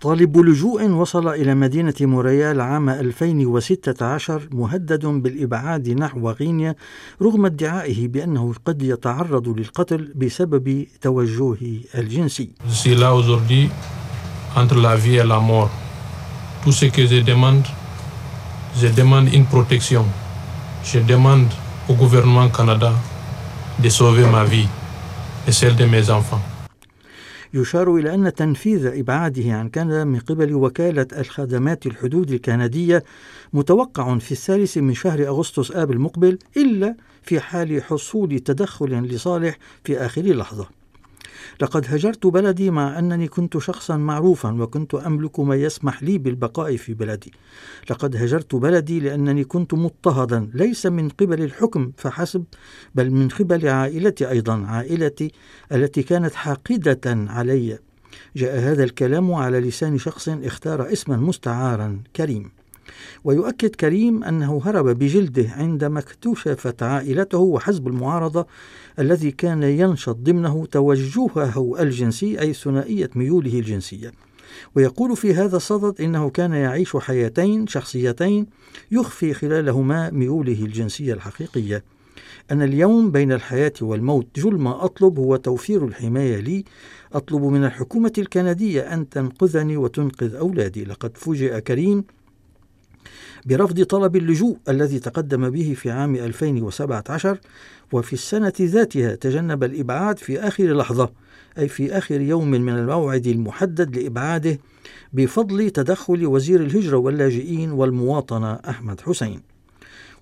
طالب 0.00 0.38
لجوء 0.38 0.90
وصل 0.90 1.28
إلى 1.28 1.54
مدينة 1.54 1.94
موريال 2.00 2.60
عام 2.60 2.88
2016 2.88 4.48
مهدد 4.52 5.06
بالإبعاد 5.06 5.88
نحو 5.88 6.30
غينيا 6.30 6.74
رغم 7.22 7.46
ادعائه 7.46 8.08
بأنه 8.08 8.54
قد 8.64 8.82
يتعرض 8.82 9.48
للقتل 9.48 10.12
بسبب 10.14 10.86
توجهه 11.00 11.80
الجنسي. 11.94 12.50
Au 21.86 21.92
gouvernement 21.92 22.48
Canada 22.48 22.92
de 23.78 23.90
sauver 23.90 24.24
ma 24.24 24.44
vie 24.44 24.66
et 25.46 25.52
celle 25.52 25.76
de 25.76 25.84
mes 25.84 26.08
enfants. 26.08 26.40
يشار 27.54 27.96
إلى 27.96 28.14
أن 28.14 28.34
تنفيذ 28.34 28.86
إبعاده 28.86 29.52
عن 29.52 29.68
كندا 29.68 30.04
من 30.04 30.18
قبل 30.18 30.54
وكالة 30.54 31.06
الخدمات 31.18 31.86
الحدود 31.86 32.30
الكندية 32.30 33.04
متوقع 33.52 34.18
في 34.18 34.32
الثالث 34.32 34.78
من 34.78 34.94
شهر 34.94 35.26
أغسطس 35.26 35.70
آب 35.70 35.90
المقبل 35.90 36.38
إلا 36.56 36.96
في 37.22 37.40
حال 37.40 37.82
حصول 37.82 38.38
تدخل 38.38 38.86
لصالح 38.86 39.58
في 39.84 39.98
آخر 39.98 40.22
لحظة. 40.22 40.83
لقد 41.60 41.86
هجرت 41.88 42.26
بلدي 42.26 42.70
مع 42.70 42.98
أنني 42.98 43.28
كنت 43.28 43.58
شخصا 43.58 43.96
معروفا 43.96 44.62
وكنت 44.62 44.94
أملك 44.94 45.40
ما 45.40 45.56
يسمح 45.56 46.02
لي 46.02 46.18
بالبقاء 46.18 46.76
في 46.76 46.94
بلدي. 46.94 47.32
لقد 47.90 48.16
هجرت 48.16 48.54
بلدي 48.54 49.00
لأنني 49.00 49.44
كنت 49.44 49.74
مضطهدا 49.74 50.50
ليس 50.54 50.86
من 50.86 51.08
قبل 51.08 51.42
الحكم 51.42 51.92
فحسب 51.96 52.44
بل 52.94 53.10
من 53.10 53.28
قبل 53.28 53.68
عائلتي 53.68 54.30
أيضا 54.30 54.66
عائلتي 54.66 55.32
التي 55.72 56.02
كانت 56.02 56.34
حاقدة 56.34 57.00
علي. 57.06 57.78
جاء 58.36 58.58
هذا 58.58 58.84
الكلام 58.84 59.32
على 59.32 59.60
لسان 59.60 59.98
شخص 59.98 60.28
اختار 60.28 60.92
اسما 60.92 61.16
مستعارا 61.16 62.02
كريم. 62.16 62.63
ويؤكد 63.24 63.74
كريم 63.74 64.24
أنه 64.24 64.62
هرب 64.64 64.88
بجلده 64.98 65.48
عندما 65.50 65.98
اكتشفت 65.98 66.82
عائلته 66.82 67.38
وحزب 67.38 67.88
المعارضة 67.88 68.46
الذي 68.98 69.30
كان 69.30 69.62
ينشط 69.62 70.16
ضمنه 70.16 70.66
توجهه 70.66 71.76
الجنسي 71.80 72.40
أي 72.40 72.52
ثنائية 72.52 73.10
ميوله 73.14 73.58
الجنسية. 73.58 74.12
ويقول 74.76 75.16
في 75.16 75.34
هذا 75.34 75.56
الصدد 75.56 76.00
إنه 76.00 76.30
كان 76.30 76.52
يعيش 76.52 76.96
حياتين 76.96 77.66
شخصيتين 77.66 78.46
يخفي 78.90 79.34
خلالهما 79.34 80.10
ميوله 80.10 80.64
الجنسية 80.64 81.12
الحقيقية. 81.12 81.84
أنا 82.50 82.64
اليوم 82.64 83.10
بين 83.10 83.32
الحياة 83.32 83.72
والموت 83.80 84.26
جل 84.36 84.54
ما 84.54 84.84
أطلب 84.84 85.18
هو 85.18 85.36
توفير 85.36 85.84
الحماية 85.84 86.36
لي. 86.36 86.64
أطلب 87.12 87.42
من 87.42 87.64
الحكومة 87.64 88.12
الكندية 88.18 88.80
أن 88.94 89.08
تنقذني 89.08 89.76
وتنقذ 89.76 90.34
أولادي. 90.34 90.84
لقد 90.84 91.16
فوجئ 91.16 91.60
كريم 91.60 92.04
برفض 93.46 93.82
طلب 93.82 94.16
اللجوء 94.16 94.56
الذي 94.68 94.98
تقدم 94.98 95.50
به 95.50 95.74
في 95.76 95.90
عام 95.90 96.14
2017 96.16 97.38
وفي 97.92 98.12
السنة 98.12 98.52
ذاتها 98.60 99.14
تجنب 99.14 99.64
الإبعاد 99.64 100.18
في 100.18 100.40
آخر 100.40 100.76
لحظة 100.76 101.10
أي 101.58 101.68
في 101.68 101.98
آخر 101.98 102.20
يوم 102.20 102.50
من 102.50 102.72
الموعد 102.72 103.26
المحدد 103.26 103.96
لإبعاده 103.96 104.58
بفضل 105.12 105.70
تدخل 105.70 106.26
وزير 106.26 106.60
الهجرة 106.60 106.96
واللاجئين 106.96 107.72
والمواطنة 107.72 108.52
أحمد 108.52 109.00
حسين. 109.00 109.40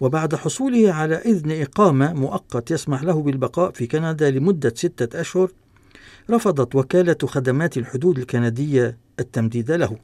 وبعد 0.00 0.34
حصوله 0.34 0.92
على 0.92 1.14
إذن 1.14 1.62
إقامة 1.62 2.12
مؤقت 2.12 2.70
يسمح 2.70 3.02
له 3.02 3.22
بالبقاء 3.22 3.70
في 3.70 3.86
كندا 3.86 4.30
لمدة 4.30 4.72
ستة 4.76 5.20
أشهر 5.20 5.50
رفضت 6.30 6.74
وكالة 6.74 7.16
خدمات 7.24 7.76
الحدود 7.76 8.18
الكندية 8.18 8.96
التمديد 9.20 9.70
له. 9.70 9.96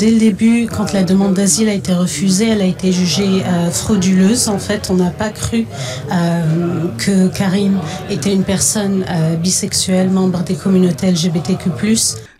Dès 0.00 0.10
le 0.10 0.18
début, 0.18 0.66
quand 0.66 0.94
la 0.94 1.02
demande 1.02 1.34
d'asile 1.34 1.68
a 1.68 1.74
été 1.74 1.92
refusée, 1.92 2.48
elle 2.48 2.62
a 2.62 2.64
été 2.64 2.90
jugée 2.90 3.44
euh, 3.44 3.70
frauduleuse. 3.70 4.48
En 4.48 4.58
fait, 4.58 4.88
on 4.88 4.94
n'a 4.94 5.10
pas 5.10 5.28
cru 5.28 5.66
euh, 6.10 6.86
que 6.96 7.28
Karim 7.36 7.78
était 8.08 8.32
une 8.32 8.44
personne 8.44 9.04
euh, 9.10 9.36
bisexuelle, 9.36 10.08
membre 10.08 10.42
des 10.42 10.54
communautés 10.54 11.10
LGBTQ+. 11.10 11.70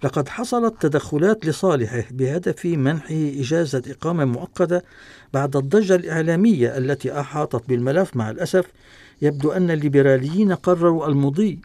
لقد 0.03 0.29
حصلت 0.29 0.75
تدخلات 0.81 1.47
لصالحه 1.47 2.05
بهدف 2.11 2.67
منحه 2.67 3.41
إجازة 3.41 3.83
إقامة 3.87 4.25
مؤقتة 4.25 4.81
بعد 5.35 5.57
الضجة 5.57 5.95
الإعلامية 5.95 6.79
التي 6.79 7.21
أحاطت 7.21 7.69
بالملف 7.69 8.17
مع 8.17 8.31
الأسف 8.31 8.65
يبدو 9.23 9.53
أن 9.53 9.71
الليبراليين 9.71 10.53
قرروا 10.53 11.07
المضي 11.09 11.59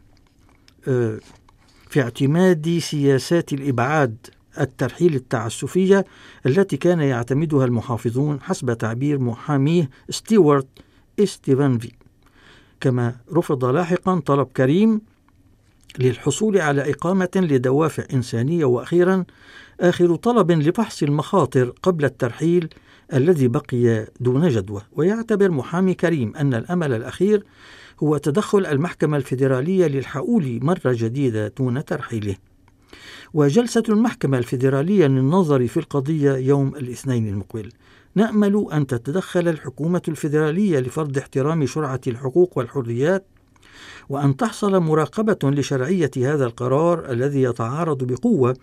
في 1.90 2.02
اعتماد 2.02 2.80
سياسات 2.82 3.54
الإبعاد 3.54 4.16
الترحيل 4.60 5.16
التعسفية 5.16 6.06
التي 6.46 6.78
كان 6.78 7.00
يعتمدها 7.00 7.66
المحافظون 7.66 8.42
حسب 8.42 8.74
تعبير 8.74 9.20
محاميه 9.20 9.90
ستيوارت 10.10 10.68
إستيفانفي. 11.20 11.92
كما 12.82 13.16
رفض 13.34 13.66
لاحقا 13.66 14.20
طلب 14.20 14.48
كريم 14.48 15.02
للحصول 16.00 16.58
على 16.58 16.92
إقامة 16.92 17.30
لدوافع 17.36 18.04
إنسانية 18.14 18.66
وأخيرا 18.66 19.26
آخر 19.80 20.16
طلب 20.16 20.52
لفحص 20.52 21.04
المخاطر 21.04 21.74
قبل 21.84 22.06
الترحيل 22.06 22.70
الذي 23.14 23.48
بقي 23.48 24.08
دون 24.20 24.50
جدوى. 24.50 24.82
ويعتبر 24.92 25.52
محامي 25.52 25.94
كريم 25.94 26.36
أن 26.36 26.54
الأمل 26.54 26.94
الأخير 26.94 27.44
هو 28.04 28.18
تدخل 28.18 28.66
المحكمة 28.66 29.18
الفيدرالية 29.18 29.88
للحقول 29.88 30.60
مرة 30.62 30.80
جديدة 30.86 31.48
دون 31.48 31.86
ترحيله. 31.86 32.36
وجلسة 33.34 33.84
المحكمة 33.90 34.38
الفيدرالية 34.38 35.08
للنظر 35.08 35.68
في 35.68 35.78
القضية 35.78 36.32
يوم 36.32 36.76
الاثنين 36.76 37.28
المقبل. 37.28 37.70
نأمل 38.16 38.68
أن 38.74 38.88
تتدخل 38.88 39.48
الحكومة 39.48 40.02
الفيدرالية 40.08 40.80
لفرض 40.80 41.18
احترام 41.18 41.66
شرعة 41.66 42.02
الحقوق 42.08 42.58
والحريات 42.58 43.26
وأن 44.10 44.38
تحصل 44.38 44.80
مراقبة 44.80 45.38
لشرعية 45.44 46.12
هذا 46.18 46.46
القرار 46.46 47.12
الذي 47.12 47.42
يتعارض 47.42 48.04
بقوة 48.04 48.58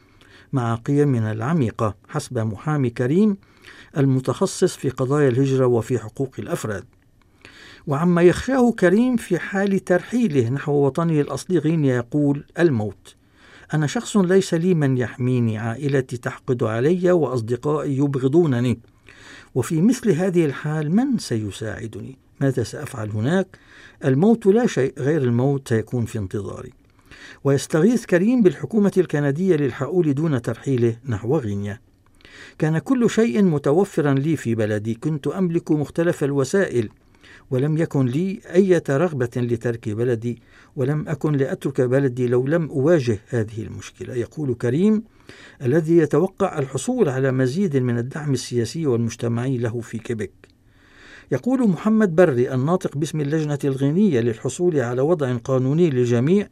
مع 0.52 0.74
قيمنا 0.74 1.32
العميقة 1.32 1.94
حسب 2.08 2.38
محامي 2.38 2.90
كريم 2.90 3.36
المتخصص 3.96 4.76
في 4.76 4.90
قضايا 4.90 5.28
الهجرة 5.28 5.66
وفي 5.66 5.98
حقوق 5.98 6.30
الأفراد. 6.38 6.84
وعما 7.86 8.22
يخشاه 8.22 8.72
كريم 8.72 9.16
في 9.16 9.38
حال 9.38 9.84
ترحيله 9.84 10.48
نحو 10.48 10.72
وطنه 10.72 11.20
الأصلي 11.20 11.58
غينيا 11.58 11.96
يقول 11.96 12.44
الموت. 12.58 13.16
أنا 13.74 13.86
شخص 13.86 14.16
ليس 14.16 14.54
لي 14.54 14.74
من 14.74 14.98
يحميني 14.98 15.58
عائلتي 15.58 16.16
تحقد 16.16 16.62
علي 16.62 17.12
وأصدقائي 17.12 17.96
يبغضونني. 17.96 18.78
وفي 19.54 19.80
مثل 19.80 20.10
هذه 20.10 20.44
الحال 20.44 20.96
من 20.96 21.18
سيساعدني؟ 21.18 22.18
ماذا 22.40 22.62
سأفعل 22.62 23.10
هناك؟ 23.10 23.58
الموت 24.04 24.46
لا 24.46 24.66
شيء 24.66 24.94
غير 24.98 25.22
الموت 25.22 25.68
سيكون 25.68 26.04
في 26.04 26.18
انتظاري. 26.18 26.72
ويستغيث 27.44 28.06
كريم 28.06 28.42
بالحكومة 28.42 28.92
الكندية 28.96 29.56
للحقول 29.56 30.14
دون 30.14 30.42
ترحيله 30.42 30.96
نحو 31.08 31.36
غينيا. 31.36 31.80
كان 32.58 32.78
كل 32.78 33.10
شيء 33.10 33.42
متوفرا 33.42 34.14
لي 34.14 34.36
في 34.36 34.54
بلدي 34.54 34.94
كنت 34.94 35.26
أملك 35.26 35.70
مختلف 35.70 36.24
الوسائل. 36.24 36.88
ولم 37.50 37.78
يكن 37.78 38.06
لي 38.06 38.40
أي 38.54 38.82
رغبة 38.90 39.30
لترك 39.36 39.88
بلدي 39.88 40.42
ولم 40.76 41.08
أكن 41.08 41.32
لأترك 41.32 41.80
بلدي 41.80 42.26
لو 42.26 42.46
لم 42.46 42.70
أواجه 42.70 43.18
هذه 43.28 43.62
المشكلة. 43.62 44.14
يقول 44.14 44.54
كريم 44.54 45.02
الذي 45.62 45.96
يتوقع 45.96 46.58
الحصول 46.58 47.08
على 47.08 47.32
مزيد 47.32 47.76
من 47.76 47.98
الدعم 47.98 48.32
السياسي 48.32 48.86
والمجتمعي 48.86 49.58
له 49.58 49.80
في 49.80 49.98
كيبيك 49.98 50.32
يقول 51.32 51.68
محمد 51.68 52.14
بري 52.14 52.54
الناطق 52.54 52.96
باسم 52.96 53.20
اللجنة 53.20 53.58
الغينية 53.64 54.20
للحصول 54.20 54.80
على 54.80 55.00
وضع 55.00 55.36
قانوني 55.36 55.90
للجميع. 55.90 56.48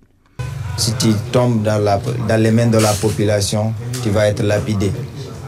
Si 0.78 0.92
tu 0.96 1.12
tombes 1.30 1.62
dans, 1.62 1.78
la, 1.78 2.00
dans 2.26 2.42
les 2.42 2.50
mains 2.50 2.68
de 2.68 2.78
la 2.78 2.94
population, 2.94 3.74
tu 4.02 4.08
vas 4.08 4.28
être 4.28 4.42
lapidé. 4.42 4.90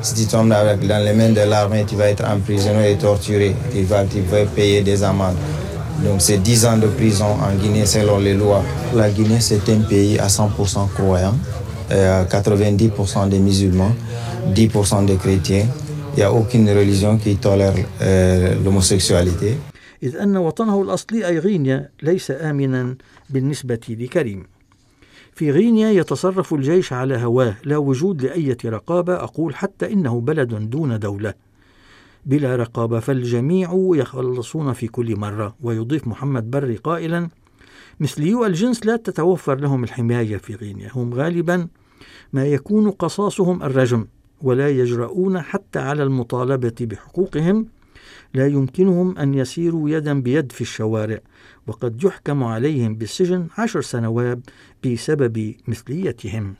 Si 0.01 0.13
tu 0.15 0.25
tombes 0.27 0.49
dans 0.49 1.03
les 1.05 1.13
mains 1.13 1.29
de 1.29 1.41
l'armée, 1.49 1.85
tu 1.87 1.95
vas 1.95 2.09
être 2.09 2.25
emprisonné 2.25 2.91
et 2.91 2.97
torturé. 2.97 3.55
Tu 3.71 3.83
vas, 3.83 4.05
tu 4.05 4.21
vas 4.21 4.45
payer 4.45 4.81
des 4.81 5.03
amendes. 5.03 5.35
Donc 6.03 6.21
c'est 6.21 6.37
10 6.37 6.65
ans 6.65 6.77
de 6.77 6.87
prison 6.87 7.25
en 7.25 7.55
Guinée 7.55 7.85
selon 7.85 8.19
les 8.19 8.33
lois. 8.33 8.63
La 8.93 9.09
Guinée, 9.09 9.39
c'est 9.39 9.67
un 9.69 9.79
pays 9.79 10.19
à 10.19 10.27
100% 10.27 10.89
croyant, 10.93 11.35
90% 11.89 13.29
des 13.29 13.39
musulmans, 13.39 13.91
10% 14.53 15.05
des 15.05 15.15
chrétiens. 15.15 15.65
Il 16.13 16.19
n'y 16.19 16.23
a 16.23 16.31
aucune 16.31 16.69
religion 16.69 17.17
qui 17.17 17.35
tolère 17.37 17.73
euh, 18.01 18.55
l'homosexualité. 18.63 19.57
إذ 20.03 20.15
أن 20.15 20.37
وطنه 20.37 20.81
الأصلي 20.81 21.27
أي 21.27 21.39
غينيا 21.39 21.89
ليس 22.03 22.31
آمنا 22.31 22.95
بالنسبة 23.29 23.79
لكريم 23.89 24.43
في 25.34 25.50
غينيا 25.50 25.90
يتصرف 25.90 26.54
الجيش 26.54 26.92
على 26.92 27.16
هواه 27.16 27.56
لا 27.64 27.76
وجود 27.76 28.22
لأية 28.22 28.58
رقابة 28.64 29.14
أقول 29.14 29.54
حتى 29.54 29.92
إنه 29.92 30.20
بلد 30.20 30.70
دون 30.70 30.98
دولة. 30.98 31.34
بلا 32.26 32.56
رقابة 32.56 33.00
فالجميع 33.00 33.90
يخلصون 33.94 34.72
في 34.72 34.88
كل 34.88 35.16
مرة. 35.16 35.56
ويضيف 35.62 36.08
محمد 36.08 36.50
بري 36.50 36.76
قائلا 36.76 37.28
مثليو 38.00 38.46
الجنس 38.46 38.86
لا 38.86 38.96
تتوفر 38.96 39.60
لهم 39.60 39.84
الحماية 39.84 40.36
في 40.36 40.54
غينيا. 40.54 40.90
هم 40.94 41.14
غالبا 41.14 41.68
ما 42.32 42.46
يكون 42.46 42.90
قصاصهم 42.90 43.62
الرجم 43.62 44.06
ولا 44.42 44.68
يجرؤون 44.68 45.40
حتى 45.40 45.78
على 45.78 46.02
المطالبة 46.02 46.74
بحقوقهم. 46.80 47.66
لا 48.34 48.46
يمكنهم 48.46 49.18
أن 49.18 49.34
يسيروا 49.34 49.90
يدا 49.90 50.20
بيد 50.20 50.52
في 50.52 50.60
الشوارع 50.60 51.20
وقد 51.66 52.04
يحكم 52.04 52.44
عليهم 52.44 52.94
بالسجن 52.94 53.46
عشر 53.58 53.80
سنوات 53.80 54.38
بسبب 54.84 55.54
مثليتهم. 55.68 56.54